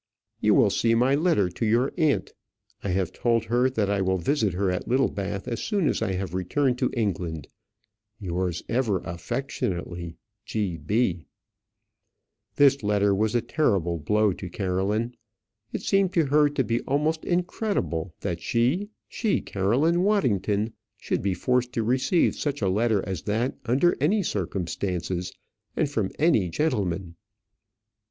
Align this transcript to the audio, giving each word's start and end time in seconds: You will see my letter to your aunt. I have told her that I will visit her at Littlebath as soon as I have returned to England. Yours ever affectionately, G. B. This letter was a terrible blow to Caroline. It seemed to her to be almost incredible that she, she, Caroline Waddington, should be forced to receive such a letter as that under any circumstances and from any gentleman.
You 0.39 0.55
will 0.55 0.71
see 0.71 0.95
my 0.95 1.13
letter 1.13 1.47
to 1.47 1.63
your 1.63 1.93
aunt. 1.95 2.33
I 2.83 2.89
have 2.89 3.13
told 3.13 3.43
her 3.43 3.69
that 3.69 3.87
I 3.87 4.01
will 4.01 4.17
visit 4.17 4.51
her 4.53 4.71
at 4.71 4.87
Littlebath 4.87 5.47
as 5.47 5.61
soon 5.61 5.87
as 5.87 6.01
I 6.01 6.13
have 6.13 6.33
returned 6.33 6.79
to 6.79 6.89
England. 6.95 7.47
Yours 8.19 8.63
ever 8.67 9.01
affectionately, 9.01 10.15
G. 10.43 10.75
B. 10.77 11.27
This 12.55 12.81
letter 12.81 13.13
was 13.13 13.35
a 13.35 13.43
terrible 13.43 13.99
blow 13.99 14.33
to 14.33 14.49
Caroline. 14.49 15.13
It 15.71 15.83
seemed 15.83 16.13
to 16.13 16.25
her 16.25 16.49
to 16.49 16.63
be 16.63 16.81
almost 16.87 17.23
incredible 17.23 18.15
that 18.21 18.41
she, 18.41 18.89
she, 19.07 19.39
Caroline 19.39 20.01
Waddington, 20.01 20.73
should 20.97 21.21
be 21.21 21.35
forced 21.35 21.73
to 21.73 21.83
receive 21.83 22.33
such 22.33 22.63
a 22.63 22.69
letter 22.69 23.07
as 23.07 23.21
that 23.25 23.55
under 23.67 23.95
any 24.01 24.23
circumstances 24.23 25.31
and 25.75 25.87
from 25.87 26.09
any 26.17 26.49
gentleman. 26.49 27.17